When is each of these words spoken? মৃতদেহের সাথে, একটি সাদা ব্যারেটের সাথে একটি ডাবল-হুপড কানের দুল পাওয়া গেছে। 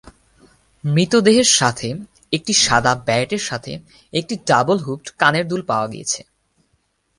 মৃতদেহের 0.83 1.49
সাথে, 1.51 1.87
একটি 2.31 2.53
সাদা 2.53 2.93
ব্যারেটের 3.05 3.43
সাথে 3.43 3.71
একটি 4.13 4.35
ডাবল-হুপড 4.47 5.07
কানের 5.19 5.45
দুল 5.47 5.61
পাওয়া 5.61 5.87
গেছে। 5.87 6.21